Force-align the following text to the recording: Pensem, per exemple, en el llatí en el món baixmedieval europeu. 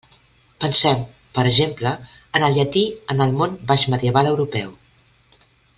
Pensem, 0.63 1.03
per 1.35 1.43
exemple, 1.49 1.91
en 2.39 2.47
el 2.49 2.57
llatí 2.57 2.85
en 3.15 3.23
el 3.27 3.39
món 3.43 3.57
baixmedieval 3.73 4.35
europeu. 4.35 4.77